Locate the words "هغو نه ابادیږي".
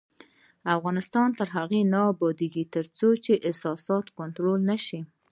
1.55-2.63